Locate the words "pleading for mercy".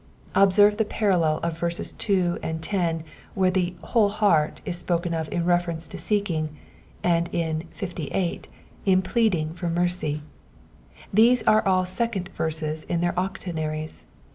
9.03-10.23